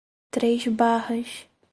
Três 0.31 0.65
Barras 0.65 1.45